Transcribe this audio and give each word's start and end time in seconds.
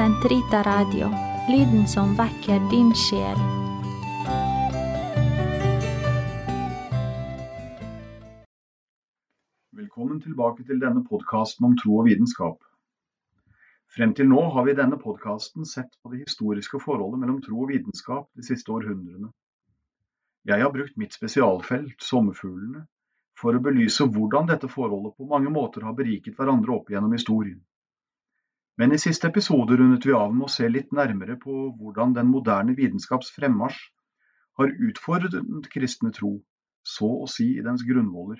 Sentrita 0.00 0.62
Radio, 0.62 1.10
lyden 1.48 1.86
som 1.86 2.14
vekker 2.16 2.60
din 2.70 2.94
sjel. 2.96 3.36
Velkommen 9.76 10.22
tilbake 10.24 10.64
til 10.64 10.80
denne 10.80 11.04
podkasten 11.04 11.68
om 11.68 11.76
tro 11.76 11.98
og 12.00 12.08
vitenskap. 12.08 12.64
Frem 13.92 14.16
til 14.16 14.32
nå 14.32 14.40
har 14.56 14.64
vi 14.64 14.72
i 14.72 14.80
denne 14.80 14.96
podkasten 14.96 15.68
sett 15.68 15.92
på 16.00 16.14
det 16.14 16.24
historiske 16.24 16.80
forholdet 16.80 17.20
mellom 17.20 17.44
tro 17.44 17.60
og 17.66 17.74
vitenskap 17.74 18.30
de 18.32 18.48
siste 18.48 18.72
århundrene. 18.72 19.28
Jeg 20.48 20.64
har 20.64 20.72
brukt 20.72 20.96
mitt 20.96 21.12
spesialfelt, 21.12 21.98
sommerfuglene, 22.00 22.86
for 23.36 23.52
å 23.52 23.66
belyse 23.68 24.08
hvordan 24.08 24.48
dette 24.48 24.72
forholdet 24.72 25.20
på 25.20 25.28
mange 25.28 25.52
måter 25.52 25.84
har 25.84 25.92
beriket 25.92 26.40
hverandre 26.40 26.80
opp 26.80 26.88
gjennom 26.88 27.12
historien. 27.20 27.60
Men 28.80 28.94
i 28.96 28.98
siste 29.02 29.28
episode 29.28 29.76
rundet 29.76 30.06
vi 30.08 30.14
av 30.16 30.30
med 30.32 30.46
å 30.46 30.52
se 30.52 30.68
litt 30.70 30.94
nærmere 30.96 31.34
på 31.40 31.54
hvordan 31.76 32.14
den 32.16 32.30
moderne 32.32 32.72
vitenskaps 32.78 33.28
fremmarsj 33.34 33.82
har 34.60 34.72
utfordret 34.88 35.34
den 35.34 35.60
kristne 35.74 36.12
tro, 36.16 36.30
så 36.80 37.10
å 37.24 37.26
si 37.28 37.50
i 37.58 37.64
dens 37.66 37.84
grunnvoller. 37.84 38.38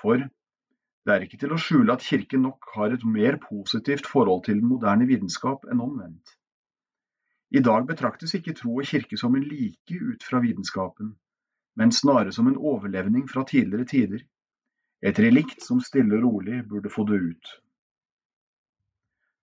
For 0.00 0.24
det 0.24 1.12
er 1.12 1.26
ikke 1.26 1.42
til 1.42 1.52
å 1.52 1.60
skjule 1.60 1.92
at 1.92 2.06
Kirken 2.06 2.46
nok 2.46 2.70
har 2.78 2.96
et 2.96 3.04
mer 3.18 3.36
positivt 3.42 4.08
forhold 4.08 4.46
til 4.48 4.62
den 4.62 4.70
moderne 4.70 5.10
vitenskap 5.10 5.68
enn 5.68 5.84
omvendt. 5.84 6.32
I 7.52 7.60
dag 7.68 7.84
betraktes 7.92 8.34
ikke 8.40 8.56
tro 8.56 8.78
og 8.80 8.88
kirke 8.88 9.20
som 9.20 9.36
en 9.36 9.44
like 9.46 10.00
ut 10.00 10.24
fra 10.24 10.40
vitenskapen, 10.42 11.12
men 11.76 11.92
snarere 11.92 12.32
som 12.32 12.48
en 12.48 12.56
overlevning 12.56 13.28
fra 13.30 13.44
tidligere 13.44 13.86
tider, 13.92 14.24
et 15.04 15.20
relikt 15.22 15.62
som 15.62 15.84
stille 15.84 16.16
og 16.18 16.24
rolig 16.24 16.64
burde 16.72 16.90
få 16.90 17.04
dø 17.06 17.20
ut. 17.28 17.54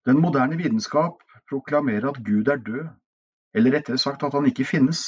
Den 0.06 0.20
moderne 0.22 0.58
vitenskap 0.58 1.22
proklamerer 1.50 2.10
at 2.10 2.24
Gud 2.26 2.48
er 2.48 2.58
død, 2.58 2.88
eller 3.56 3.76
rettere 3.78 3.98
sagt 3.98 4.24
at 4.24 4.34
han 4.34 4.46
ikke 4.46 4.66
finnes, 4.66 5.04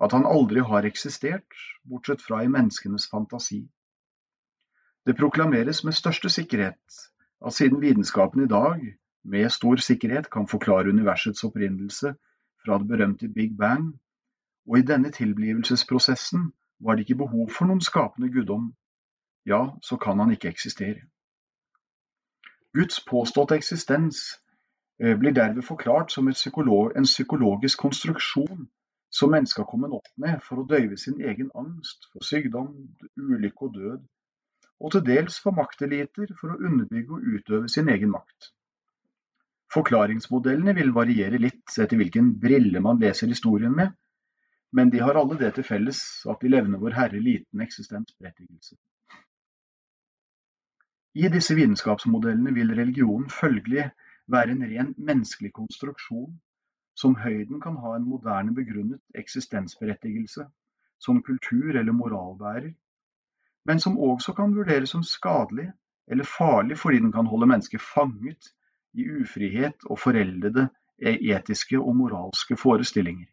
at 0.00 0.12
han 0.12 0.26
aldri 0.26 0.60
har 0.60 0.88
eksistert, 0.88 1.52
bortsett 1.88 2.22
fra 2.22 2.42
i 2.44 2.48
menneskenes 2.48 3.08
fantasi. 3.10 3.66
Det 5.06 5.16
proklameres 5.16 5.84
med 5.84 5.92
største 5.92 6.30
sikkerhet 6.30 7.00
at 7.46 7.52
siden 7.52 7.80
vitenskapen 7.80 8.44
i 8.44 8.48
dag 8.48 8.80
med 9.24 9.50
stor 9.50 9.76
sikkerhet 9.76 10.30
kan 10.30 10.48
forklare 10.48 10.88
universets 10.88 11.44
opprinnelse 11.44 12.14
fra 12.64 12.78
det 12.78 12.88
berømte 12.88 13.28
Big 13.28 13.56
Bang, 13.58 13.94
og 14.68 14.78
i 14.78 14.82
denne 14.82 15.10
tilblivelsesprosessen 15.10 16.52
var 16.80 16.94
det 16.94 17.06
ikke 17.06 17.22
behov 17.24 17.50
for 17.50 17.68
noen 17.68 17.80
skapende 17.80 18.32
guddom, 18.32 18.72
ja, 19.46 19.60
så 19.82 19.96
kan 19.96 20.18
han 20.18 20.32
ikke 20.34 20.48
eksistere. 20.48 21.06
Guds 22.76 22.98
påståtte 23.08 23.56
eksistens 23.56 24.22
eh, 25.02 25.14
blir 25.18 25.32
derved 25.32 25.64
forklart 25.64 26.12
som 26.12 26.28
psykolog, 26.32 26.92
en 26.96 27.08
psykologisk 27.08 27.86
konstruksjon 27.86 28.66
som 29.10 29.32
mennesket 29.32 29.62
har 29.62 29.70
kommet 29.70 29.94
opp 29.96 30.10
med 30.20 30.42
for 30.44 30.60
å 30.60 30.66
døyve 30.68 30.98
sin 31.00 31.22
egen 31.24 31.48
angst 31.56 32.10
for 32.12 32.26
sykdom, 32.26 32.74
ulykke 33.16 33.68
og 33.68 33.78
død, 33.78 34.02
og 34.80 34.92
til 34.92 35.04
dels 35.06 35.38
for 35.40 35.56
makteliter 35.56 36.34
for 36.40 36.52
å 36.52 36.58
underbygge 36.68 37.16
og 37.16 37.30
utøve 37.36 37.70
sin 37.72 37.88
egen 37.92 38.12
makt. 38.12 38.50
Forklaringsmodellene 39.72 40.74
vil 40.76 40.92
variere 40.94 41.40
litt 41.40 41.78
etter 41.80 41.98
hvilken 41.98 42.34
brille 42.42 42.82
man 42.84 43.00
leser 43.00 43.32
historien 43.32 43.72
med, 43.76 43.94
men 44.76 44.92
de 44.92 45.00
har 45.00 45.16
alle 45.16 45.38
det 45.40 45.54
til 45.56 45.66
felles 45.66 46.02
at 46.28 46.42
de 46.42 46.52
levner 46.52 46.82
Vår 46.82 46.94
Herre 46.98 47.22
liten 47.22 47.64
eksistensberettigelse. 47.64 48.76
I 51.16 51.28
disse 51.32 51.54
vitenskapsmodellene 51.56 52.52
vil 52.52 52.74
religionen 52.76 53.30
følgelig 53.32 53.86
være 54.28 54.52
en 54.52 54.64
ren 54.68 54.90
menneskelig 54.98 55.52
konstruksjon 55.56 56.34
som 57.00 57.14
høyden 57.22 57.60
kan 57.60 57.78
ha 57.80 57.94
en 57.96 58.04
moderne 58.08 58.52
begrunnet 58.58 59.00
eksistensberettigelse 59.22 60.44
som 61.00 61.22
kultur- 61.22 61.78
eller 61.78 61.96
moralbærer, 61.96 62.68
men 63.64 63.80
som 63.80 63.96
også 63.98 64.36
kan 64.36 64.52
vurderes 64.58 64.92
som 64.92 65.02
skadelig 65.02 65.70
eller 66.06 66.28
farlig 66.36 66.78
fordi 66.78 67.00
den 67.06 67.16
kan 67.16 67.32
holde 67.32 67.48
mennesket 67.48 67.80
fanget 67.80 68.52
i 68.92 69.08
ufrihet 69.22 69.88
og 69.90 69.98
foreldede 69.98 70.68
etiske 71.00 71.80
og 71.80 71.96
moralske 71.96 72.56
forestillinger. 72.56 73.26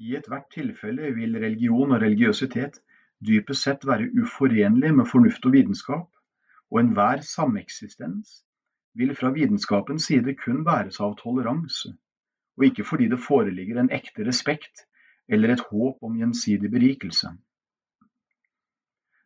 I 0.00 0.16
ethvert 0.16 0.48
tilfelle 0.54 1.14
vil 1.20 1.36
religion 1.36 1.92
og 1.92 2.00
religiøsitet 2.00 2.80
dypest 3.26 3.68
sett 3.68 3.86
være 3.86 4.08
uforenlig 4.22 4.94
med 4.94 5.06
fornuft 5.12 5.46
og 5.46 5.52
vitenskap, 5.52 6.08
og 6.70 6.80
enhver 6.80 7.22
sameksistens 7.22 8.42
vil 8.96 9.14
fra 9.16 9.30
vitenskapens 9.30 10.08
side 10.08 10.34
kun 10.40 10.64
bæres 10.64 11.00
av 11.00 11.16
toleranse, 11.20 11.92
og 12.56 12.64
ikke 12.64 12.84
fordi 12.84 13.08
det 13.12 13.20
foreligger 13.22 13.80
en 13.80 13.92
ekte 13.92 14.24
respekt 14.26 14.86
eller 15.28 15.52
et 15.52 15.64
håp 15.70 16.02
om 16.02 16.16
gjensidig 16.16 16.70
berikelse. 16.72 17.34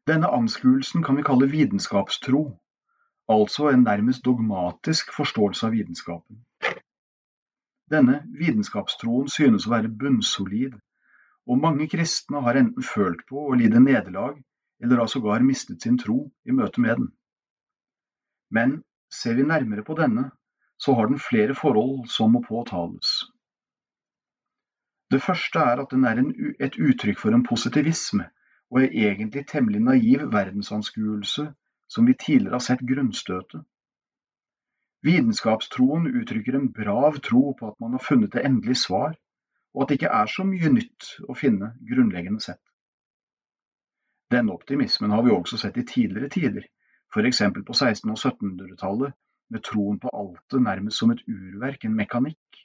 Denne 0.08 0.30
anskuelsen 0.34 1.04
kan 1.06 1.16
vi 1.16 1.22
kalle 1.22 1.50
vitenskapstro, 1.50 2.42
altså 3.30 3.68
en 3.70 3.84
nærmest 3.86 4.24
dogmatisk 4.24 5.12
forståelse 5.14 5.66
av 5.66 5.76
vitenskapen. 5.76 6.40
Denne 7.90 8.20
vitenskapstroen 8.38 9.28
synes 9.30 9.66
å 9.66 9.74
være 9.74 9.92
bunnsolid, 10.02 10.74
og 11.46 11.62
mange 11.62 11.88
kristne 11.90 12.42
har 12.46 12.58
enten 12.58 12.86
følt 12.86 13.22
på 13.28 13.48
å 13.48 13.56
lide 13.58 13.82
nederlag, 13.82 14.36
eller 14.82 15.02
har 15.02 15.10
sågar 15.10 15.44
mistet 15.46 15.82
sin 15.82 15.98
tro 15.98 16.24
i 16.46 16.54
møte 16.54 16.80
med 16.80 16.96
den. 16.96 17.08
Men 18.50 18.82
ser 19.10 19.34
vi 19.34 19.46
nærmere 19.46 19.84
på 19.84 19.94
denne, 19.94 20.30
så 20.78 20.94
har 20.94 21.06
den 21.06 21.18
flere 21.18 21.54
forhold 21.54 22.08
som 22.08 22.32
må 22.32 22.42
påtales. 22.48 23.22
Det 25.10 25.22
første 25.22 25.58
er 25.58 25.82
at 25.82 25.90
den 25.90 26.04
er 26.04 26.20
en, 26.22 26.30
et 26.60 26.78
uttrykk 26.78 27.18
for 27.18 27.34
en 27.34 27.46
positivisme, 27.46 28.28
og 28.70 28.82
er 28.82 28.94
egentlig 29.10 29.46
temmelig 29.50 29.80
naiv 29.82 30.28
verdensanskuelse 30.32 31.48
som 31.90 32.06
vi 32.06 32.14
tidligere 32.14 32.54
har 32.54 32.66
sett 32.66 32.86
grunnstøtet. 32.86 33.64
Vitenskapstroen 35.02 36.06
uttrykker 36.20 36.54
en 36.56 36.72
brav 36.72 37.18
tro 37.24 37.52
på 37.58 37.68
at 37.68 37.80
man 37.80 37.96
har 37.96 38.04
funnet 38.04 38.32
det 38.32 38.44
endelige 38.46 38.82
svar, 38.84 39.16
og 39.74 39.82
at 39.82 39.88
det 39.88 39.98
ikke 39.98 40.14
er 40.20 40.26
så 40.30 40.44
mye 40.44 40.70
nytt 40.74 41.14
å 41.28 41.34
finne 41.34 41.72
grunnleggende 41.90 42.42
sett. 42.44 42.62
Denne 44.30 44.54
optimismen 44.54 45.10
har 45.10 45.24
vi 45.26 45.32
også 45.34 45.58
sett 45.58 45.78
i 45.80 45.86
tidligere 45.86 46.30
tider, 46.30 46.66
f.eks. 47.14 47.42
på 47.66 47.72
1600- 47.72 48.10
og 48.10 48.18
1700-tallet, 48.18 49.12
med 49.50 49.62
troen 49.66 49.98
på 49.98 50.10
altet 50.14 50.62
nærmest 50.62 50.98
som 50.98 51.10
et 51.10 51.22
urverk, 51.26 51.84
en 51.84 51.96
mekanikk. 51.98 52.60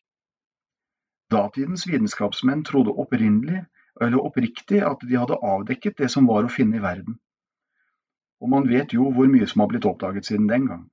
Datidens 1.31 1.87
vitenskapsmenn 1.89 2.63
trodde 2.63 2.93
opprinnelig, 2.93 3.63
eller 4.01 4.21
oppriktig, 4.21 4.83
at 4.85 5.01
de 5.01 5.17
hadde 5.17 5.39
avdekket 5.41 5.97
det 5.97 6.11
som 6.13 6.27
var 6.29 6.45
å 6.45 6.51
finne 6.51 6.77
i 6.77 6.83
verden. 6.83 7.17
Og 8.41 8.51
man 8.51 8.67
vet 8.69 8.93
jo 8.93 9.09
hvor 9.15 9.31
mye 9.31 9.47
som 9.49 9.63
har 9.63 9.71
blitt 9.71 9.87
oppdaget 9.89 10.27
siden 10.27 10.49
den 10.51 10.67
gang. 10.69 10.83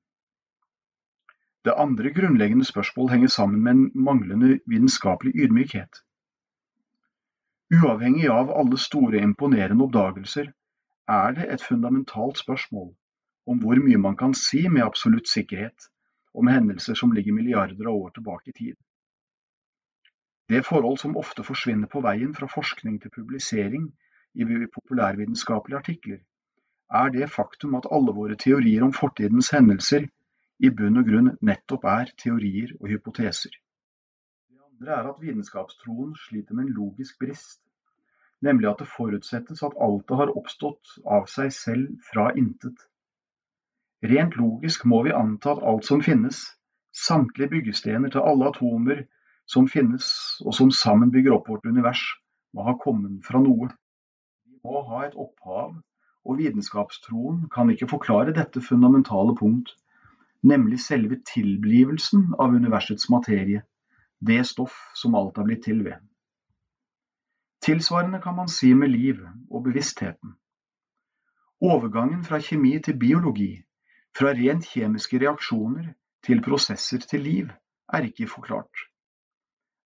Det 1.65 1.75
andre 1.77 2.11
grunnleggende 2.11 2.65
spørsmål 2.65 3.11
henger 3.11 3.29
sammen 3.29 3.63
med 3.63 3.73
en 3.73 4.05
manglende 4.07 4.59
vitenskapelig 4.67 5.34
ydmykhet. 5.45 6.01
Uavhengig 7.73 8.31
av 8.31 8.51
alle 8.51 8.79
store, 8.79 9.21
imponerende 9.21 9.84
oppdagelser 9.84 10.51
er 11.09 11.37
det 11.37 11.47
et 11.53 11.63
fundamentalt 11.63 12.39
spørsmål 12.39 12.91
om 13.47 13.58
hvor 13.62 13.80
mye 13.82 13.98
man 13.98 14.16
kan 14.16 14.34
si 14.38 14.69
med 14.69 14.84
absolutt 14.84 15.28
sikkerhet 15.28 15.88
om 16.34 16.48
hendelser 16.48 16.94
som 16.98 17.12
ligger 17.12 17.34
milliarder 17.36 17.88
av 17.88 17.97
år 18.06 18.10
tilbake 18.16 18.50
i 18.50 18.56
tid. 18.58 18.76
Det 20.48 20.64
forhold 20.66 20.98
som 21.00 21.16
ofte 21.16 21.44
forsvinner 21.47 21.88
på 21.88 22.03
veien 22.04 22.34
fra 22.34 22.48
forskning 22.50 22.98
til 23.03 23.12
publisering 23.14 23.88
i 24.34 24.44
populærvitenskapelige 24.75 25.78
artikler, 25.78 26.20
er 26.92 27.08
det 27.14 27.30
faktum 27.32 27.75
at 27.78 27.88
alle 27.91 28.12
våre 28.12 28.36
teorier 28.36 28.84
om 28.84 28.92
fortidens 28.92 29.50
hendelser 29.54 30.09
i 30.60 30.71
bunn 30.71 31.00
og 31.00 31.09
grunn 31.09 31.30
nettopp 31.48 31.84
er 31.88 32.12
teorier 32.22 32.74
og 32.80 32.91
hypoteser. 32.92 33.54
Det 34.50 34.60
andre 34.60 34.98
er 34.98 35.09
at 35.10 35.21
vitenskapstroen 35.22 36.15
sliter 36.27 36.54
med 36.54 36.68
en 36.68 36.77
logisk 36.77 37.18
brist, 37.22 37.62
nemlig 38.45 38.68
at 38.71 38.83
det 38.83 38.91
forutsettes 38.92 39.62
at 39.62 39.78
alt 39.80 40.04
det 40.09 40.21
har 40.21 40.36
oppstått 40.36 40.97
av 41.18 41.28
seg 41.33 41.53
selv 41.56 41.97
fra 42.10 42.28
intet. 42.36 42.77
Rent 44.03 44.37
logisk 44.37 44.84
må 44.91 45.03
vi 45.07 45.15
anta 45.15 45.53
at 45.54 45.63
alt 45.63 45.87
som 45.87 46.03
finnes, 46.03 46.41
samtlige 46.93 47.53
byggestener 47.53 48.10
til 48.10 48.27
alle 48.27 48.51
atomer 48.51 49.04
som 49.49 49.69
finnes 49.71 50.09
og 50.45 50.57
som 50.59 50.72
sammen 50.75 51.13
bygger 51.15 51.37
opp 51.37 51.49
vårt 51.53 51.66
univers, 51.66 52.03
må 52.53 52.66
ha 52.66 52.75
kommet 52.83 53.22
fra 53.27 53.41
noe. 53.43 53.71
Vi 54.47 54.59
må 54.65 54.83
ha 54.91 55.07
et 55.07 55.15
opphav, 55.15 55.77
og 56.22 56.39
vitenskapstroen 56.39 57.47
kan 57.54 57.71
ikke 57.71 57.91
forklare 57.91 58.34
dette 58.34 58.63
fundamentale 58.63 59.34
punkt 59.39 59.77
nemlig 60.43 60.81
selve 60.83 61.21
tilblivelsen 61.34 62.33
av 62.39 62.55
universets 62.55 63.09
materie, 63.10 63.63
det 64.19 64.43
stoff 64.47 64.75
som 64.98 65.15
alt 65.15 65.39
er 65.39 65.47
blitt 65.47 65.65
til 65.66 65.84
ved. 65.87 65.98
Tilsvarende 67.63 68.19
kan 68.22 68.34
man 68.34 68.48
si 68.51 68.72
med 68.75 68.91
liv 68.91 69.22
og 69.51 69.65
bevisstheten. 69.69 70.34
Overgangen 71.63 72.25
fra 72.27 72.41
kjemi 72.43 72.78
til 72.83 72.98
biologi, 72.98 73.63
fra 74.18 74.32
rent 74.36 74.66
kjemiske 74.68 75.18
reaksjoner 75.22 75.92
til 76.26 76.42
prosesser 76.44 77.04
til 77.10 77.24
liv, 77.24 77.53
er 77.92 78.09
ikke 78.09 78.28
forklart. 78.28 78.86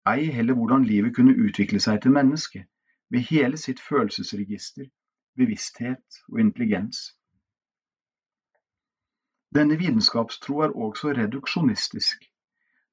Ei 0.09 0.31
heller 0.35 0.55
hvordan 0.59 0.85
livet 0.85 1.15
kunne 1.17 1.37
utvikle 1.47 1.81
seg 1.81 2.01
til 2.03 2.15
menneske, 2.15 2.65
med 3.11 3.27
hele 3.29 3.59
sitt 3.61 3.81
følelsesregister, 3.81 4.87
bevissthet 5.37 6.23
og 6.29 6.41
intelligens. 6.41 7.13
Denne 9.55 9.77
vitenskapstro 9.79 10.63
er 10.65 10.77
også 10.87 11.13
reduksjonistisk, 11.19 12.25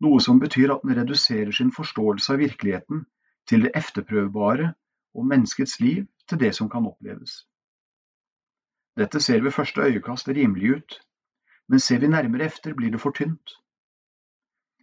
noe 0.04 0.20
som 0.22 0.40
betyr 0.40 0.74
at 0.76 0.84
den 0.84 0.98
reduserer 0.98 1.52
sin 1.56 1.72
forståelse 1.72 2.34
av 2.34 2.42
virkeligheten 2.44 3.06
til 3.48 3.64
det 3.66 3.72
efterprøvbare 3.80 4.74
og 5.16 5.28
menneskets 5.28 5.80
liv 5.80 6.06
til 6.28 6.40
det 6.40 6.52
som 6.56 6.70
kan 6.70 6.86
oppleves. 6.86 7.46
Dette 9.00 9.22
ser 9.24 9.42
ved 9.42 9.56
første 9.56 9.82
øyekast 9.82 10.28
rimelig 10.28 10.76
ut, 10.76 11.00
men 11.70 11.80
ser 11.80 12.00
vi 12.02 12.08
nærmere 12.08 12.50
efter 12.50 12.74
blir 12.74 12.92
det 12.92 13.02
for 13.02 13.16
tynt. 13.16 13.56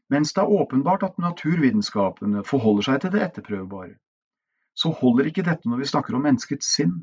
Mens 0.09 0.33
det 0.33 0.43
er 0.43 0.57
åpenbart 0.61 1.03
at 1.03 1.19
naturvitenskapene 1.19 2.45
forholder 2.47 2.87
seg 2.89 3.01
til 3.03 3.13
det 3.15 3.23
etterprøvbare, 3.25 3.97
så 4.75 4.93
holder 5.01 5.27
ikke 5.27 5.43
dette 5.43 5.69
når 5.69 5.83
vi 5.83 5.91
snakker 5.91 6.15
om 6.15 6.23
menneskets 6.29 6.69
sinn. 6.77 6.95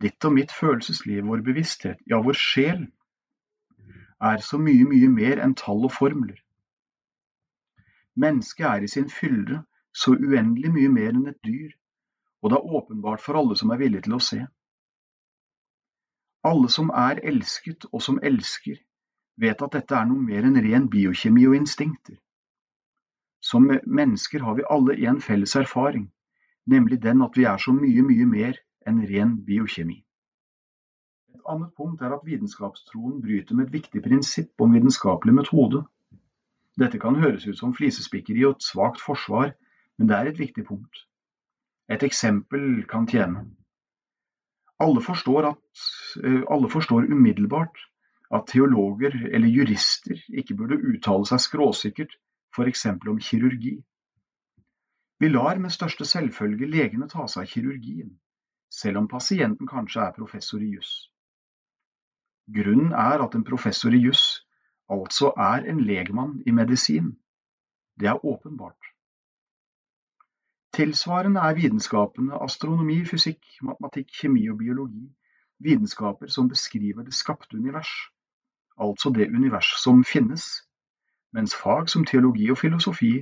Ditt 0.00 0.24
og 0.24 0.32
mitt 0.32 0.52
følelsesliv, 0.52 1.26
vår 1.28 1.44
bevissthet, 1.46 2.00
ja, 2.10 2.18
vår 2.24 2.38
sjel, 2.40 2.86
er 4.24 4.40
så 4.40 4.58
mye, 4.58 4.88
mye 4.88 5.10
mer 5.12 5.42
enn 5.44 5.54
tall 5.60 5.84
og 5.84 5.92
formler. 5.92 6.40
Mennesket 8.16 8.66
er 8.66 8.84
i 8.86 8.90
sin 8.90 9.10
fylde 9.10 9.60
så 9.92 10.14
uendelig 10.14 10.72
mye 10.72 10.90
mer 10.90 11.12
enn 11.12 11.28
et 11.30 11.40
dyr, 11.44 11.74
og 12.42 12.50
det 12.50 12.58
er 12.58 12.76
åpenbart 12.78 13.22
for 13.22 13.38
alle 13.38 13.56
som 13.60 13.70
er 13.74 13.82
villige 13.82 14.06
til 14.06 14.16
å 14.16 14.22
se. 14.22 14.40
Alle 16.44 16.68
som 16.68 16.90
er 16.90 17.22
elsket 17.24 17.86
og 17.92 18.02
som 18.04 18.18
elsker, 18.22 18.76
vet 19.40 19.62
at 19.62 19.72
dette 19.72 19.96
er 19.96 20.04
noe 20.08 20.20
mer 20.20 20.44
enn 20.44 20.60
ren 20.66 20.88
biokjemi 20.92 21.46
og 21.48 21.56
instinkter. 21.56 22.18
Som 23.40 23.68
mennesker 23.68 24.44
har 24.44 24.58
vi 24.58 24.66
alle 24.70 24.96
en 25.08 25.20
felles 25.24 25.56
erfaring, 25.56 26.10
nemlig 26.66 27.00
den 27.02 27.22
at 27.24 27.36
vi 27.36 27.44
er 27.48 27.56
så 27.60 27.72
mye, 27.76 28.02
mye 28.02 28.26
mer 28.28 28.60
enn 28.88 29.00
ren 29.08 29.34
biokjemi. 29.46 29.98
Et 31.34 31.48
annet 31.48 31.72
punkt 31.76 32.04
er 32.04 32.12
at 32.14 32.24
vitenskapstroen 32.28 33.20
bryter 33.24 33.56
med 33.56 33.68
et 33.68 33.76
viktig 33.80 34.04
prinsipp 34.04 34.60
om 34.60 34.76
vitenskapelig 34.76 35.34
metode. 35.34 35.82
Dette 36.80 37.00
kan 37.00 37.16
høres 37.20 37.46
ut 37.46 37.58
som 37.58 37.74
flisespikkeri 37.74 38.44
og 38.44 38.56
et 38.56 38.68
svakt 38.68 39.00
forsvar, 39.00 39.52
men 39.98 40.08
det 40.08 40.16
er 40.16 40.30
et 40.30 40.40
viktig 40.40 40.64
punkt. 40.68 41.04
Et 41.88 42.02
eksempel 42.02 42.84
kan 42.88 43.06
tjene. 43.06 43.44
Alle 44.80 45.00
forstår, 45.02 45.46
at, 45.52 45.82
eh, 46.24 46.42
alle 46.50 46.70
forstår 46.70 47.06
umiddelbart 47.12 47.78
at 48.34 48.46
teologer 48.46 49.14
eller 49.32 49.48
jurister 49.48 50.18
ikke 50.28 50.56
burde 50.58 50.80
uttale 50.90 51.26
seg 51.26 51.40
skråsikkert, 51.40 52.16
f.eks. 52.56 52.86
om 52.86 53.20
kirurgi. 53.20 53.76
Vi 55.20 55.28
lar 55.28 55.58
med 55.58 55.70
største 55.70 56.04
selvfølge 56.04 56.66
legene 56.66 57.08
ta 57.08 57.26
seg 57.30 57.46
av 57.46 57.50
kirurgien, 57.52 58.16
selv 58.70 58.98
om 58.98 59.08
pasienten 59.08 59.70
kanskje 59.70 60.02
er 60.02 60.16
professor 60.16 60.62
i 60.62 60.72
juss. 60.74 61.10
Grunnen 62.54 62.92
er 62.92 63.22
at 63.24 63.34
en 63.34 63.44
professor 63.44 63.94
i 63.94 64.02
juss 64.02 64.42
altså 64.90 65.32
er 65.38 65.64
en 65.70 65.80
legmann 65.80 66.42
i 66.46 66.50
medisin. 66.50 67.14
Det 68.00 68.08
er 68.10 68.26
åpenbart. 68.26 68.93
Tilsvarende 70.74 71.40
er 71.40 71.54
vitenskapene 71.54 72.38
astronomi, 72.42 73.04
fysikk, 73.06 73.44
matematikk, 73.62 74.08
kjemi 74.20 74.48
og 74.50 74.58
biologi 74.58 75.04
vitenskaper 75.62 76.26
som 76.26 76.48
beskriver 76.48 77.02
det 77.06 77.14
skapte 77.14 77.56
univers, 77.56 77.92
altså 78.80 79.10
det 79.14 79.28
univers 79.28 79.70
som 79.82 80.04
finnes, 80.04 80.44
mens 81.32 81.54
fag 81.54 81.88
som 81.88 82.04
teologi 82.04 82.50
og 82.50 82.58
filosofi 82.58 83.12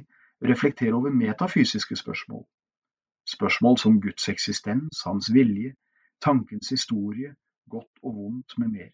reflekterer 0.43 0.95
over 0.95 1.11
metafysiske 1.11 1.97
spørsmål, 1.97 2.45
spørsmål 3.29 3.79
som 3.79 4.01
Guds 4.01 4.29
eksistens, 4.29 5.03
hans 5.05 5.33
vilje, 5.35 5.75
tankens 6.25 6.69
historie, 6.69 7.35
godt 7.71 8.01
og 8.03 8.17
vondt 8.17 8.59
med 8.59 8.69
mer. 8.69 8.91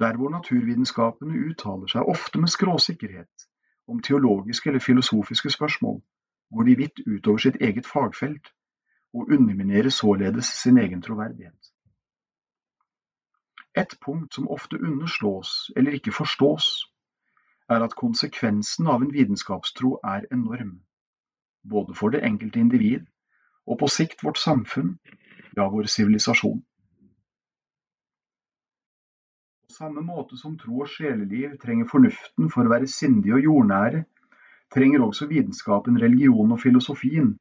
Der 0.00 0.16
hvor 0.16 0.30
naturvitenskapene 0.30 1.48
uttaler 1.50 1.90
seg 1.90 2.08
ofte 2.08 2.38
med 2.38 2.48
skråsikkerhet 2.48 3.48
om 3.88 4.02
teologiske 4.02 4.70
eller 4.70 4.80
filosofiske 4.80 5.50
spørsmål, 5.50 6.02
går 6.54 6.62
de 6.62 6.76
vidt 6.76 7.00
utover 7.06 7.38
sitt 7.38 7.56
eget 7.60 7.86
fagfelt, 7.86 8.52
og 9.14 9.30
underminerer 9.32 9.88
således 9.88 10.44
sin 10.44 10.78
egen 10.78 11.02
troverdighet. 11.02 11.72
Et 13.76 13.98
punkt 14.04 14.34
som 14.34 14.48
ofte 14.48 14.76
underslås 14.82 15.70
eller 15.76 15.92
ikke 15.92 16.12
forstås, 16.12 16.92
er 17.68 17.82
at 17.82 17.96
konsekvensen 17.96 18.86
av 18.86 19.02
en 19.02 19.12
vitenskapstro 19.12 19.98
er 20.04 20.24
enorm, 20.32 20.80
både 21.70 21.94
for 21.94 22.08
det 22.08 22.24
enkelte 22.24 22.60
individ 22.60 23.06
og 23.66 23.78
på 23.78 23.88
sikt 23.90 24.22
vårt 24.24 24.38
samfunn, 24.38 24.98
ja, 25.56 25.68
vår 25.68 25.88
sivilisasjon. 25.90 26.62
På 29.66 29.74
samme 29.74 30.00
måte 30.00 30.38
som 30.38 30.54
tro 30.58 30.80
og 30.84 30.88
sjeleliv 30.88 31.58
trenger 31.62 31.88
fornuften 31.90 32.50
for 32.54 32.64
å 32.64 32.72
være 32.72 32.88
sindige 32.88 33.34
og 33.34 33.48
jordnære, 33.48 34.04
trenger 34.74 35.04
også 35.06 35.28
vitenskapen 35.30 35.98
religionen 36.02 36.56
og 36.56 36.62
filosofien 36.62 37.34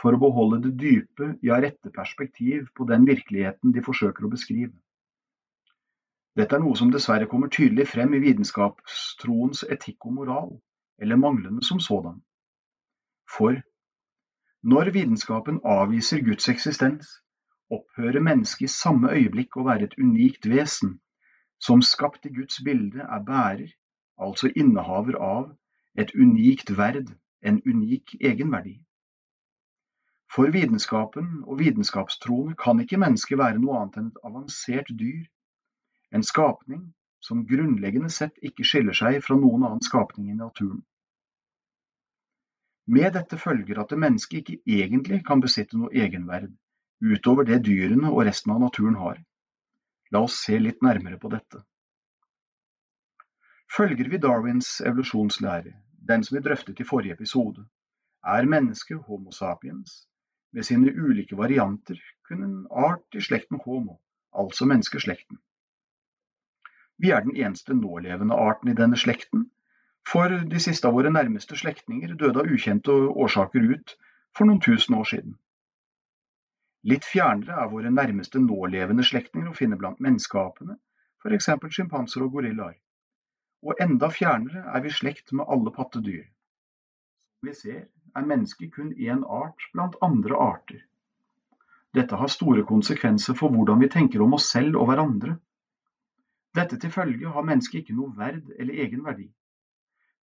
for 0.00 0.14
å 0.14 0.20
beholde 0.22 0.62
det 0.66 0.72
dype, 0.80 1.34
ja 1.44 1.58
rette 1.62 1.92
perspektiv 1.94 2.68
på 2.76 2.86
den 2.88 3.06
virkeligheten 3.06 3.74
de 3.74 3.84
forsøker 3.84 4.26
å 4.26 4.32
beskrive. 4.32 4.72
Dette 6.36 6.56
er 6.56 6.62
noe 6.64 6.76
som 6.78 6.90
dessverre 6.92 7.28
kommer 7.28 7.50
tydelig 7.52 7.90
frem 7.90 8.14
i 8.16 8.22
vitenskapstroens 8.22 9.66
etikk 9.68 10.06
og 10.08 10.14
moral, 10.20 10.54
eller 11.02 11.20
manglende 11.20 11.64
som 11.66 11.80
sådan. 11.80 12.22
For 13.28 13.60
når 14.62 14.92
vitenskapen 14.94 15.60
avviser 15.66 16.22
Guds 16.24 16.48
eksistens, 16.48 17.18
opphører 17.72 18.24
mennesket 18.24 18.68
i 18.68 18.72
samme 18.72 19.12
øyeblikk 19.12 19.56
å 19.56 19.66
være 19.66 19.88
et 19.88 19.98
unikt 20.00 20.48
vesen, 20.48 20.98
som 21.60 21.82
skapt 21.84 22.26
i 22.26 22.32
Guds 22.32 22.60
bilde 22.64 23.04
er 23.04 23.24
bærer, 23.26 23.68
altså 24.20 24.50
innehaver 24.56 25.18
av 25.20 25.50
et 25.94 26.14
unikt 26.14 26.72
verd, 26.76 27.12
en 27.42 27.60
unik 27.66 28.16
egenverdi. 28.20 28.78
For 30.32 30.48
vitenskapen 30.54 31.42
og 31.44 31.58
vitenskapstroende 31.58 32.56
kan 32.56 32.80
ikke 32.80 33.00
mennesket 33.00 33.38
være 33.38 33.60
noe 33.60 33.80
annet 33.80 33.98
enn 34.00 34.10
et 34.12 34.22
avansert 34.24 34.88
dyr, 35.02 35.26
en 36.12 36.24
skapning 36.24 36.86
som 37.20 37.44
grunnleggende 37.48 38.10
sett 38.10 38.38
ikke 38.42 38.64
skiller 38.64 38.96
seg 38.96 39.20
fra 39.24 39.36
noen 39.36 39.66
annen 39.66 39.84
skapning 39.84 40.30
i 40.32 40.38
naturen. 40.38 40.80
Med 42.86 43.12
dette 43.14 43.38
følger 43.38 43.78
at 43.80 43.92
det 43.92 44.00
mennesket 44.02 44.40
ikke 44.40 44.78
egentlig 44.78 45.20
kan 45.26 45.44
besitte 45.44 45.78
noe 45.78 45.92
egenverd, 45.94 46.50
utover 47.02 47.46
det 47.46 47.60
dyrene 47.66 48.10
og 48.10 48.24
resten 48.26 48.54
av 48.54 48.64
naturen 48.64 48.96
har. 48.98 49.20
La 50.12 50.24
oss 50.26 50.40
se 50.46 50.58
litt 50.58 50.82
nærmere 50.82 51.20
på 51.20 51.30
dette. 51.32 51.62
Følger 53.72 54.08
vi 54.12 54.18
Darwins 54.20 54.80
evolusjonslære, 54.84 55.72
den 56.08 56.24
som 56.24 56.36
vi 56.36 56.42
drøftet 56.42 56.80
i 56.80 56.84
forrige 56.84 57.14
episode, 57.14 57.64
er 58.24 58.46
mennesket 58.46 59.02
Homo 59.06 59.30
sapiens 59.32 60.06
med 60.52 60.66
sine 60.66 60.92
ulike 60.92 61.36
varianter 61.36 61.98
kun 62.28 62.44
en 62.44 62.66
art 62.70 63.14
i 63.14 63.20
slekten 63.20 63.60
Homo, 63.64 63.98
altså 64.38 64.66
menneskeslekten. 64.66 65.38
Vi 66.98 67.10
er 67.10 67.20
den 67.20 67.36
eneste 67.36 67.74
nålevende 67.74 68.34
arten 68.34 68.70
i 68.70 68.74
denne 68.78 68.96
slekten, 68.96 69.50
for 70.08 70.28
de 70.28 70.60
siste 70.60 70.88
av 70.88 70.94
våre 70.94 71.10
nærmeste 71.10 71.56
slektninger 71.56 72.14
døde 72.18 72.42
av 72.42 72.50
ukjente 72.50 72.92
årsaker 72.92 73.70
ut 73.74 73.96
for 74.36 74.46
noen 74.46 74.60
tusen 74.60 74.98
år 74.98 75.08
siden. 75.14 75.36
Litt 76.82 77.06
fjernere 77.06 77.60
er 77.62 77.70
våre 77.70 77.90
nærmeste 77.94 78.42
nålevende 78.42 79.06
slektninger 79.06 79.50
å 79.50 79.56
finne 79.56 79.78
blant 79.78 80.02
menneskeapene, 80.02 80.76
f.eks. 81.22 81.48
sjimpanser 81.70 82.26
og 82.26 82.32
gorillaer 82.38 82.81
og 83.62 83.80
enda 83.80 84.08
fjernere 84.10 84.64
er 84.74 84.82
vi 84.82 84.90
slekt 84.90 85.32
med 85.32 85.46
alle 85.48 85.72
pattedyr. 85.74 86.24
Som 87.22 87.48
vi 87.48 87.54
ser, 87.54 87.82
er 88.16 88.26
mennesket 88.28 88.72
kun 88.74 88.92
én 88.94 89.22
art 89.24 89.68
blant 89.72 89.96
andre 90.02 90.36
arter. 90.36 90.80
Dette 91.94 92.16
har 92.16 92.30
store 92.32 92.64
konsekvenser 92.68 93.36
for 93.38 93.52
hvordan 93.52 93.80
vi 93.80 93.90
tenker 93.92 94.22
om 94.24 94.34
oss 94.34 94.48
selv 94.50 94.78
og 94.80 94.88
hverandre. 94.88 95.36
Dette 96.56 96.78
til 96.80 96.92
følge 96.92 97.32
har 97.32 97.46
mennesket 97.48 97.82
ikke 97.82 97.96
noe 97.96 98.12
verd 98.16 98.48
eller 98.58 98.80
egen 98.84 99.04
verdi. 99.04 99.28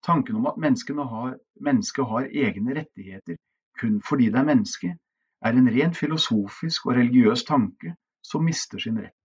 Tanken 0.06 0.36
om 0.40 0.48
at 0.48 0.58
har, 0.58 1.38
mennesket 1.60 2.06
har 2.06 2.30
egne 2.32 2.76
rettigheter 2.76 3.38
kun 3.80 4.02
fordi 4.02 4.30
det 4.30 4.40
er 4.40 4.48
menneske, 4.48 4.98
er 5.42 5.56
en 5.56 5.70
rent 5.72 5.98
filosofisk 5.98 6.86
og 6.86 6.96
religiøs 6.96 7.44
tanke 7.44 7.96
som 8.22 8.44
mister 8.44 8.80
sin 8.80 9.00
rett. 9.00 9.16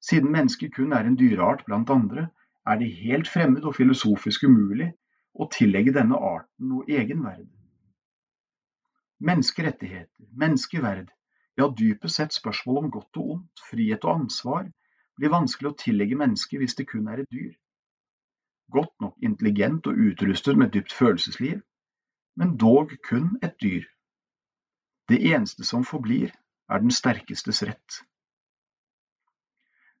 Siden 0.00 0.32
mennesket 0.32 0.74
kun 0.74 0.92
er 0.92 1.04
en 1.04 1.16
dyreart 1.16 1.64
blant 1.66 1.90
andre, 1.90 2.28
er 2.66 2.78
det 2.80 2.92
helt 3.00 3.28
fremmed 3.28 3.64
og 3.64 3.76
filosofisk 3.76 4.46
umulig 4.48 4.90
å 5.34 5.48
tillegge 5.52 5.92
denne 5.92 6.16
arten 6.16 6.70
noe 6.70 6.86
egenverd. 6.88 7.48
Menneskerettigheter, 9.24 10.28
menneskeverd, 10.32 11.10
ja 11.58 11.68
dypest 11.78 12.18
sett 12.20 12.34
spørsmål 12.34 12.80
om 12.82 12.90
godt 12.90 13.20
og 13.20 13.30
ondt, 13.36 13.64
frihet 13.70 14.04
og 14.04 14.24
ansvar, 14.24 14.64
blir 15.16 15.30
vanskelig 15.30 15.70
å 15.70 15.78
tillegge 15.84 16.18
mennesket 16.18 16.60
hvis 16.62 16.74
det 16.78 16.88
kun 16.90 17.08
er 17.08 17.22
et 17.22 17.30
dyr. 17.30 17.54
godt 18.72 18.94
nok 19.00 19.14
intelligent 19.22 19.86
og 19.86 19.98
utrustet 20.00 20.56
med 20.58 20.72
dypt 20.74 20.92
følelsesliv, 20.92 21.60
men 22.36 22.56
dog 22.58 22.90
kun 23.08 23.36
et 23.42 23.54
dyr. 23.62 23.84
Det 25.08 25.20
eneste 25.34 25.64
som 25.64 25.84
forblir, 25.84 26.32
er 26.68 26.80
den 26.80 26.90
sterkestes 26.90 27.62
rett. 27.62 28.00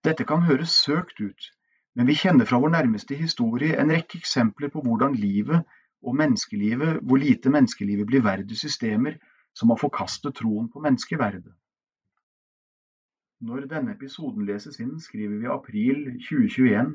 Dette 0.04 0.24
kan 0.24 0.42
høres 0.42 0.72
søkt 0.74 1.20
ut, 1.20 1.50
men 1.94 2.06
vi 2.10 2.16
kjenner 2.18 2.48
fra 2.48 2.58
vår 2.62 2.72
nærmeste 2.74 3.16
historie 3.18 3.76
en 3.80 3.92
rekke 3.94 4.18
eksempler 4.18 4.72
på 4.72 4.82
hvordan 4.82 5.14
livet 5.14 5.62
og 6.04 6.16
menneskelivet, 6.18 7.00
hvor 7.02 7.20
lite 7.22 7.50
menneskelivet 7.50 8.06
blir 8.06 8.24
verd 8.24 8.50
i 8.50 8.58
systemer 8.58 9.16
som 9.54 9.70
har 9.70 9.80
forkastet 9.80 10.34
troen 10.40 10.68
på 10.72 10.82
menneskeverdet. 10.82 11.52
Når 13.44 13.66
denne 13.70 13.94
episoden 13.94 14.46
leses 14.48 14.80
inn, 14.80 14.96
skriver 15.00 15.38
vi 15.40 15.50
april 15.52 16.04
2021, 16.26 16.94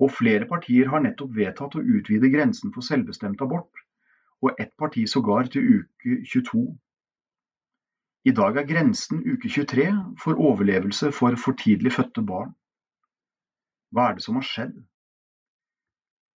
og 0.00 0.12
flere 0.12 0.48
partier 0.50 0.90
har 0.92 1.04
nettopp 1.04 1.36
vedtatt 1.36 1.76
å 1.78 1.84
utvide 1.96 2.30
grensen 2.32 2.72
for 2.74 2.84
selvbestemt 2.84 3.40
abort, 3.44 3.84
og 4.44 4.60
ett 4.60 4.74
parti 4.76 5.06
sågar 5.08 5.48
til 5.52 5.80
uke 5.80 6.20
22. 6.32 6.66
I 8.26 8.34
dag 8.36 8.58
er 8.60 8.68
grensen 8.68 9.22
uke 9.24 9.48
23 9.48 9.86
for 10.20 10.36
overlevelse 10.50 11.12
for 11.14 11.38
for 11.40 11.56
tidlig 11.56 11.94
fødte 11.96 12.24
barn. 12.26 12.52
Hva 13.94 14.10
er 14.10 14.16
det 14.16 14.24
som 14.26 14.38
har 14.38 14.46
skjedd? 14.46 14.76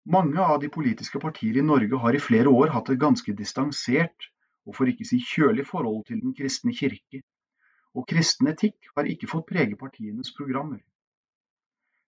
Mange 0.05 0.41
av 0.41 0.59
de 0.61 0.69
politiske 0.73 1.19
partier 1.21 1.57
i 1.57 1.65
Norge 1.65 1.97
har 2.03 2.15
i 2.15 2.21
flere 2.21 2.49
år 2.49 2.71
hatt 2.73 2.89
et 2.89 3.01
ganske 3.01 3.33
distansert, 3.37 4.29
og 4.65 4.75
for 4.77 4.89
ikke 4.89 5.05
si 5.05 5.19
kjølig 5.21 5.67
forhold 5.69 6.05
til 6.07 6.21
Den 6.21 6.33
kristne 6.37 6.73
kirke, 6.73 7.21
og 7.93 8.07
kristen 8.09 8.47
etikk 8.49 8.91
har 8.95 9.09
ikke 9.09 9.29
fått 9.29 9.49
prege 9.51 9.77
partienes 9.77 10.33
programmer. 10.37 10.79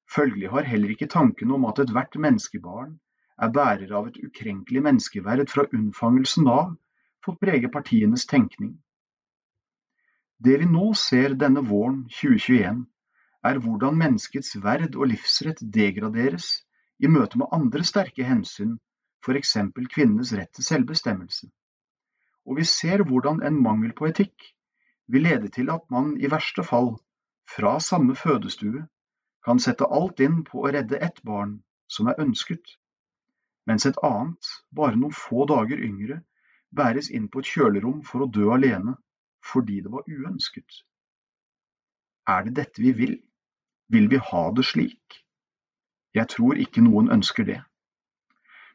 Følgelig 0.09 0.50
har 0.53 0.69
heller 0.69 0.93
ikke 0.93 1.12
tanken 1.12 1.51
om 1.51 1.65
at 1.65 1.79
ethvert 1.83 2.15
menneskebarn 2.15 2.95
er 3.41 3.51
bærer 3.53 3.93
av 3.97 4.07
et 4.07 4.17
ukrenkelig 4.21 4.81
menneskeverd 4.85 5.50
fra 5.50 5.65
unnfangelsen 5.73 6.47
av, 6.47 6.73
fått 7.25 7.39
prege 7.41 7.69
partienes 7.73 8.25
tenkning. 8.29 8.75
Det 10.43 10.57
vi 10.59 10.67
nå 10.69 10.91
ser 10.97 11.38
denne 11.39 11.63
våren 11.65 12.03
2021, 12.09 12.83
er 13.43 13.59
hvordan 13.59 13.97
menneskets 14.00 14.55
verd 14.63 14.95
og 14.95 15.09
livsrett 15.12 15.59
degraderes 15.75 16.63
i 17.03 17.09
møte 17.12 17.38
med 17.38 17.51
andre 17.51 17.83
sterke 17.83 18.23
hensyn, 18.23 18.77
eksempel 19.39 19.88
kvinnenes 19.88 20.33
rett 20.35 20.51
til 20.55 20.65
selvbestemmelse. 20.67 21.47
Og 22.45 22.57
vi 22.59 22.65
ser 22.67 23.03
hvordan 23.07 23.43
en 23.47 23.59
mangel 23.63 23.93
på 23.95 24.09
etikk 24.09 24.50
vil 25.07 25.23
lede 25.27 25.47
til 25.47 25.71
at 25.71 25.83
man 25.91 26.17
i 26.19 26.31
verste 26.31 26.63
fall, 26.63 26.95
fra 27.55 27.79
samme 27.79 28.15
fødestue, 28.15 28.85
kan 29.45 29.59
sette 29.59 29.88
alt 29.91 30.19
inn 30.23 30.43
på 30.47 30.63
å 30.63 30.71
redde 30.71 31.00
ett 31.00 31.19
barn 31.23 31.57
som 31.88 32.07
er 32.07 32.19
ønsket, 32.23 32.63
mens 33.67 33.85
et 33.85 34.00
annet, 34.03 34.51
bare 34.71 34.95
noen 34.95 35.15
få 35.15 35.45
dager 35.47 35.79
yngre, 35.79 36.21
bæres 36.71 37.09
inn 37.12 37.29
på 37.31 37.43
et 37.43 37.51
kjølerom 37.51 38.01
for 38.07 38.23
å 38.23 38.31
dø 38.31 38.50
alene 38.55 38.95
fordi 39.43 39.81
det 39.83 39.91
var 39.91 40.07
uønsket. 40.07 40.83
Er 42.27 42.45
det 42.47 42.55
dette 42.55 42.81
vi 42.81 42.93
vil? 42.95 43.17
Vil 43.89 44.07
vi 44.09 44.17
ha 44.17 44.43
det 44.55 44.65
slik? 44.65 45.19
Jeg 46.13 46.29
tror 46.29 46.59
ikke 46.61 46.83
noen 46.85 47.11
ønsker 47.11 47.47
det. 47.47 47.59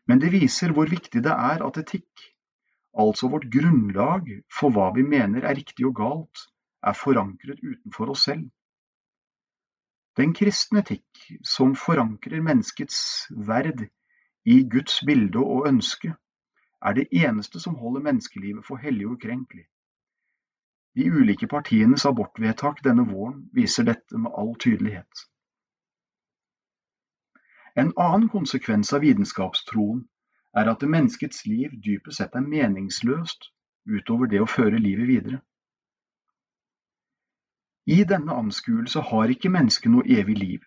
Men 0.08 0.20
det 0.22 0.32
viser 0.32 0.72
hvor 0.74 0.90
viktig 0.90 1.22
det 1.24 1.32
er 1.32 1.64
at 1.64 1.80
etikk, 1.80 2.24
altså 2.98 3.28
vårt 3.30 3.48
grunnlag 3.52 4.30
for 4.58 4.74
hva 4.74 4.90
vi 4.96 5.04
mener 5.06 5.44
er 5.44 5.58
riktig 5.58 5.86
og 5.86 5.96
galt, 6.00 6.46
er 6.82 6.96
forankret 6.96 7.60
utenfor 7.62 8.14
oss 8.14 8.24
selv. 8.28 8.48
Den 10.18 10.32
kristne 10.34 10.82
etikk, 10.82 11.20
som 11.46 11.76
forankrer 11.78 12.42
menneskets 12.42 13.28
verd 13.48 13.84
i 14.48 14.62
Guds 14.70 15.00
bilde 15.06 15.38
og 15.38 15.68
ønske, 15.70 16.14
er 16.82 16.94
det 16.94 17.08
eneste 17.14 17.60
som 17.62 17.76
holder 17.78 18.02
menneskelivet 18.06 18.66
for 18.66 18.82
hellig 18.82 19.06
og 19.06 19.18
ukrenkelig. 19.18 19.66
De 20.98 21.04
ulike 21.06 21.46
partienes 21.46 22.02
abortvedtak 22.10 22.80
denne 22.82 23.04
våren 23.06 23.44
viser 23.54 23.86
dette 23.86 24.18
med 24.18 24.32
all 24.34 24.56
tydelighet. 24.58 25.20
En 27.78 27.92
annen 27.94 28.26
konsekvens 28.32 28.90
av 28.96 29.04
vitenskapstroen 29.06 30.00
er 30.58 30.70
at 30.72 30.80
det 30.82 30.90
menneskets 30.90 31.44
liv 31.46 31.76
dypest 31.84 32.18
sett 32.18 32.34
er 32.34 32.42
meningsløst 32.42 33.46
utover 33.86 34.26
det 34.32 34.42
å 34.42 34.50
føre 34.50 34.82
livet 34.82 35.06
videre. 35.12 35.38
I 37.86 38.02
denne 38.02 38.34
anskuelse 38.42 39.06
har 39.12 39.30
ikke 39.30 39.54
mennesket 39.54 39.94
noe 39.94 40.18
evig 40.18 40.34
liv. 40.42 40.64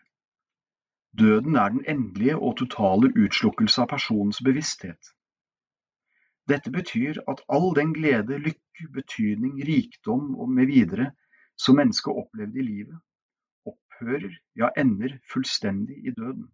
Døden 1.11 1.59
er 1.59 1.75
den 1.75 1.83
endelige 1.91 2.37
og 2.39 2.55
totale 2.63 3.11
utslukkelse 3.25 3.83
av 3.83 3.91
personens 3.91 4.39
bevissthet. 4.39 5.11
Dette 6.49 6.71
betyr 6.73 7.21
at 7.29 7.43
all 7.49 7.75
den 7.77 7.93
glede, 7.93 8.39
lykke, 8.39 8.87
betydning, 8.93 9.61
rikdom 9.67 10.35
og 10.35 10.49
med 10.49 10.71
videre 10.71 11.11
som 11.57 11.77
mennesket 11.77 12.17
opplevde 12.23 12.59
i 12.59 12.65
livet, 12.65 12.97
opphører, 13.65 14.33
ja 14.57 14.71
ender 14.77 15.19
fullstendig 15.33 15.99
i 16.07 16.13
døden. 16.17 16.49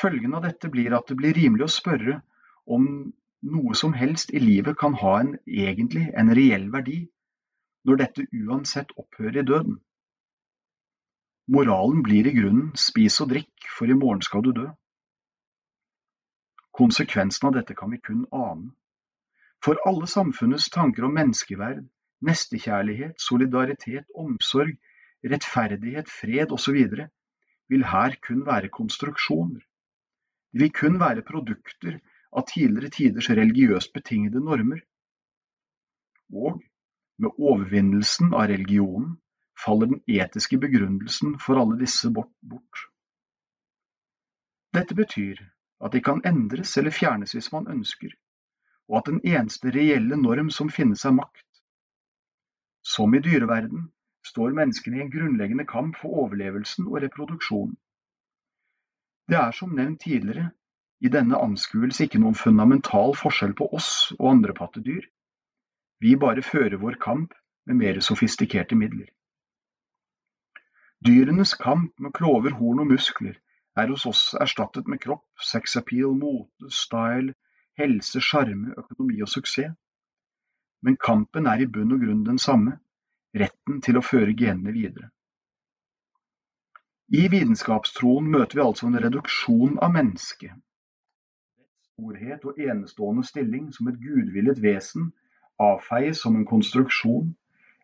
Følgen 0.00 0.34
av 0.34 0.46
dette 0.46 0.70
blir 0.72 0.94
at 0.96 1.10
det 1.10 1.18
blir 1.20 1.36
rimelig 1.36 1.66
å 1.66 1.74
spørre 1.74 2.20
om 2.66 2.86
noe 3.42 3.76
som 3.76 3.92
helst 3.96 4.32
i 4.32 4.40
livet 4.40 4.78
kan 4.80 4.94
ha 5.00 5.14
en 5.20 5.34
egentlig, 5.46 6.08
en 6.16 6.32
reell 6.36 6.68
verdi, 6.72 7.02
når 7.84 8.02
dette 8.02 8.26
uansett 8.36 8.92
opphører 9.00 9.40
i 9.42 9.46
døden. 9.46 9.78
Moralen 11.50 12.02
blir 12.06 12.28
i 12.28 12.34
grunnen 12.36 12.70
spis 12.78 13.18
og 13.24 13.32
drikk, 13.32 13.52
for 13.76 13.90
i 13.90 13.96
morgen 13.96 14.22
skal 14.22 14.44
du 14.46 14.52
dø. 14.54 14.68
Konsekvensen 16.80 17.48
av 17.48 17.56
dette 17.58 17.74
kan 17.76 17.90
vi 17.92 17.98
kun 18.00 18.22
ane. 18.32 18.70
For 19.64 19.76
alle 19.84 20.06
samfunnets 20.08 20.70
tanker 20.72 21.04
om 21.04 21.12
menneskeverd, 21.12 21.82
nestekjærlighet, 22.24 23.18
solidaritet, 23.20 24.06
omsorg, 24.16 24.78
rettferdighet, 25.32 26.08
fred 26.08 26.54
osv. 26.56 26.78
vil 27.68 27.84
her 27.84 28.16
kun 28.24 28.46
være 28.46 28.72
konstruksjoner. 28.72 29.60
De 30.52 30.64
vil 30.64 30.72
kun 30.72 30.96
være 31.00 31.26
produkter 31.26 32.00
av 32.32 32.48
tidligere 32.48 32.90
tiders 32.96 33.30
religiøst 33.30 33.92
betingede 33.92 34.40
normer. 34.40 34.80
Og 36.32 36.62
med 37.20 37.36
overvinnelsen 37.36 38.32
av 38.32 38.48
religionen 38.54 39.18
faller 39.64 39.92
den 39.92 40.02
etiske 40.08 40.58
begrunnelsen 40.58 41.36
for 41.44 41.60
alle 41.60 41.76
disse 41.84 42.10
bort. 42.10 42.86
Dette 44.72 44.94
betyr 44.94 45.42
at 45.80 45.92
de 45.92 46.00
kan 46.04 46.20
endres 46.28 46.76
eller 46.78 46.94
fjernes 46.94 47.32
hvis 47.36 47.52
man 47.52 47.68
ønsker, 47.72 48.12
og 48.88 49.00
at 49.00 49.08
den 49.12 49.20
eneste 49.24 49.72
reelle 49.74 50.16
norm 50.16 50.50
som 50.50 50.70
finnes 50.70 51.04
er 51.04 51.16
makt. 51.16 51.46
Som 52.82 53.14
i 53.14 53.22
dyreverden 53.24 53.88
står 54.26 54.56
menneskene 54.56 54.98
i 54.98 55.04
en 55.04 55.12
grunnleggende 55.12 55.66
kamp 55.68 55.96
for 56.00 56.24
overlevelsen 56.24 56.88
og 56.88 57.00
reproduksjonen. 57.04 57.76
Det 59.30 59.38
er 59.38 59.52
som 59.56 59.76
nevnt 59.76 60.02
tidligere 60.02 60.50
i 61.00 61.08
denne 61.08 61.38
anskuelse 61.38 62.04
ikke 62.04 62.20
noen 62.20 62.36
fundamental 62.36 63.14
forskjell 63.16 63.54
på 63.56 63.70
oss 63.76 64.10
og 64.18 64.26
andre 64.34 64.56
pattedyr, 64.56 65.06
vi 66.00 66.16
bare 66.16 66.42
fører 66.42 66.80
vår 66.80 66.96
kamp 67.00 67.34
med 67.68 67.76
mer 67.76 68.00
sofistikerte 68.04 68.76
midler. 68.76 69.08
Dyrenes 71.06 71.54
kamp 71.54 71.92
med 72.00 72.12
klover, 72.16 72.56
horn 72.56 72.82
og 72.82 72.90
muskler 72.92 73.38
er 73.80 73.92
hos 73.92 74.06
oss 74.06 74.22
erstattet 74.40 74.88
med 74.88 75.00
kropp, 75.02 75.26
sexappeal, 75.40 76.14
mote, 76.16 76.70
style, 76.70 77.34
helse, 77.80 78.20
sjarme, 78.20 78.74
økonomi 78.78 79.20
og 79.24 79.30
suksess. 79.32 79.76
Men 80.82 80.96
kampen 80.96 81.46
er 81.46 81.60
i 81.60 81.68
bunn 81.68 81.92
og 81.92 82.00
grunn 82.04 82.24
den 82.24 82.38
samme, 82.40 82.78
retten 83.36 83.80
til 83.84 83.98
å 84.00 84.04
føre 84.04 84.36
genene 84.36 84.72
videre. 84.72 85.10
I 87.10 87.26
vitenskapstroen 87.28 88.28
møter 88.30 88.60
vi 88.60 88.64
altså 88.64 88.86
en 88.86 89.00
reduksjon 89.02 89.78
av 89.82 89.92
mennesket. 89.92 90.54
Storhet 91.90 92.44
og 92.46 92.60
enestående 92.62 93.26
stilling 93.26 93.72
som 93.74 93.90
et 93.90 93.98
gudvillet 94.00 94.62
vesen 94.62 95.10
avfeies 95.60 96.22
som 96.22 96.36
en 96.38 96.46
konstruksjon, 96.48 97.34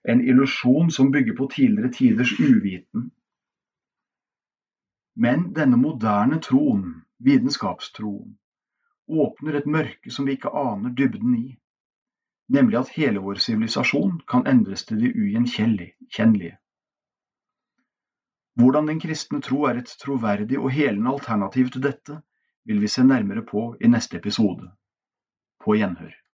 en 0.09 0.23
illusjon 0.23 0.91
som 0.95 1.11
bygger 1.13 1.37
på 1.37 1.49
tidligere 1.53 1.93
tiders 1.93 2.33
uviten. 2.41 3.11
Men 5.17 5.53
denne 5.57 5.79
moderne 5.81 6.39
troen, 6.45 6.91
vitenskapstroen, 7.25 8.37
åpner 9.09 9.57
et 9.57 9.67
mørke 9.67 10.13
som 10.13 10.27
vi 10.27 10.35
ikke 10.37 10.53
aner 10.53 10.93
dybden 10.93 11.37
i, 11.39 11.47
nemlig 12.53 12.79
at 12.83 12.93
hele 12.99 13.23
vår 13.25 13.41
sivilisasjon 13.41 14.21
kan 14.29 14.47
endres 14.51 14.85
til 14.85 15.01
det 15.01 15.15
ugjenkjennelige. 15.17 16.59
Hvordan 18.57 18.93
den 18.93 19.01
kristne 19.01 19.41
tro 19.45 19.65
er 19.69 19.81
et 19.81 19.97
troverdig 20.01 20.59
og 20.59 20.71
helende 20.73 21.13
alternativ 21.13 21.73
til 21.73 21.85
dette, 21.89 22.21
vil 22.65 22.81
vi 22.81 22.89
se 22.89 23.05
nærmere 23.05 23.45
på 23.45 23.67
i 23.81 23.89
neste 23.89 24.17
episode. 24.17 24.71
På 25.65 25.77
gjenhør. 25.77 26.13